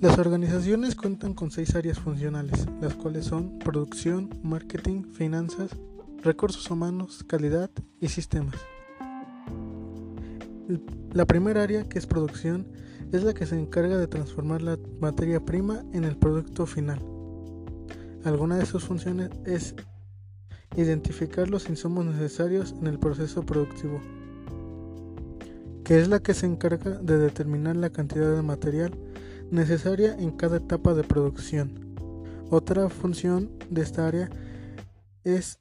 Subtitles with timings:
[0.00, 5.70] Las organizaciones cuentan con seis áreas funcionales, las cuales son producción, marketing, finanzas,
[6.22, 7.68] recursos humanos, calidad
[8.00, 8.54] y sistemas.
[11.12, 12.68] La primera área, que es producción,
[13.10, 17.00] es la que se encarga de transformar la materia prima en el producto final.
[18.24, 19.74] Alguna de sus funciones es
[20.76, 24.00] identificar los insumos necesarios en el proceso productivo,
[25.82, 28.96] que es la que se encarga de determinar la cantidad de material
[29.50, 31.94] necesaria en cada etapa de producción.
[32.50, 34.30] Otra función de esta área
[35.24, 35.58] es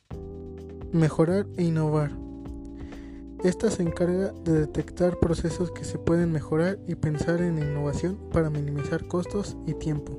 [0.91, 2.12] mejorar e innovar.
[3.44, 8.50] Esta se encarga de detectar procesos que se pueden mejorar y pensar en innovación para
[8.50, 10.18] minimizar costos y tiempo.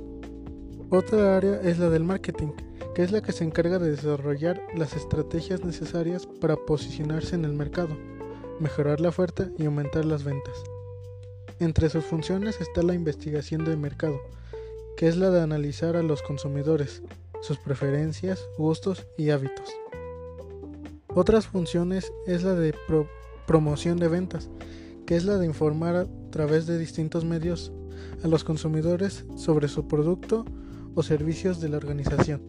[0.90, 2.52] Otra área es la del marketing,
[2.94, 7.52] que es la que se encarga de desarrollar las estrategias necesarias para posicionarse en el
[7.54, 7.96] mercado,
[8.60, 10.62] mejorar la oferta y aumentar las ventas.
[11.60, 14.20] Entre sus funciones está la investigación de mercado,
[14.96, 17.02] que es la de analizar a los consumidores,
[17.40, 19.68] sus preferencias, gustos y hábitos.
[21.08, 22.76] Otras funciones es la de
[23.44, 24.48] promoción de ventas,
[25.04, 27.72] que es la de informar a través de distintos medios
[28.22, 30.44] a los consumidores sobre su producto
[30.94, 32.40] o servicios de la organización.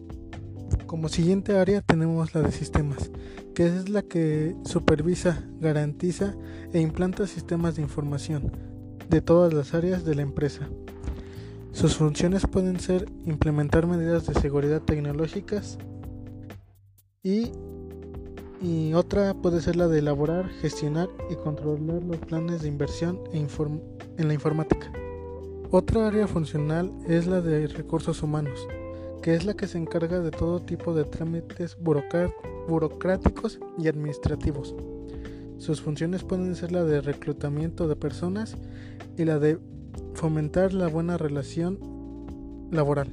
[0.86, 3.10] Como siguiente área tenemos la de sistemas,
[3.56, 6.36] que es la que supervisa, garantiza
[6.72, 8.69] e implanta sistemas de información,
[9.10, 10.68] de todas las áreas de la empresa.
[11.72, 15.78] Sus funciones pueden ser implementar medidas de seguridad tecnológicas
[17.22, 17.50] y,
[18.94, 23.46] otra puede ser la de elaborar, gestionar y controlar los planes de inversión e
[24.18, 24.92] en la informática.
[25.70, 28.66] Otra área funcional es la de recursos humanos,
[29.22, 34.74] que es la que se encarga de todo tipo de trámites burocráticos y administrativos.
[35.60, 38.56] Sus funciones pueden ser la de reclutamiento de personas
[39.18, 39.58] y la de
[40.14, 41.78] fomentar la buena relación
[42.72, 43.12] laboral.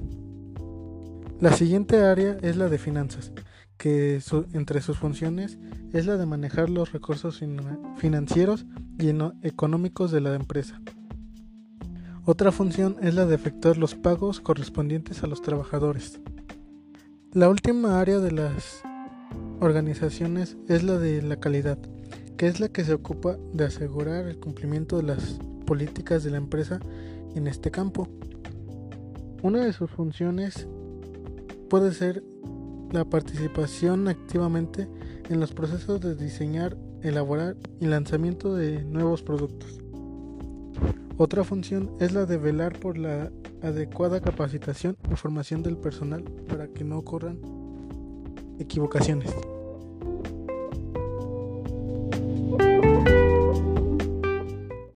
[1.42, 3.34] La siguiente área es la de finanzas,
[3.78, 4.22] que
[4.54, 5.60] entre sus funciones
[5.92, 7.44] es la de manejar los recursos
[7.98, 8.66] financieros
[8.98, 9.10] y
[9.46, 10.82] económicos de la empresa.
[12.24, 16.22] Otra función es la de efectuar los pagos correspondientes a los trabajadores.
[17.34, 18.82] La última área de las
[19.60, 21.78] organizaciones es la de la calidad,
[22.38, 26.38] que es la que se ocupa de asegurar el cumplimiento de las políticas de la
[26.38, 26.80] empresa
[27.36, 28.08] en este campo.
[29.42, 30.68] Una de sus funciones
[31.70, 32.24] puede ser
[32.92, 34.88] la participación activamente
[35.30, 39.80] en los procesos de diseñar, elaborar y lanzamiento de nuevos productos.
[41.18, 43.32] Otra función es la de velar por la
[43.64, 47.40] adecuada capacitación y formación del personal para que no ocurran
[48.60, 49.34] equivocaciones.